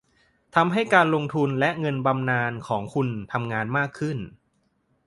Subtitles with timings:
[0.55, 4.17] ทำให้การลงทุนและเงินบำนาญของคุณทำงานมากขึ้น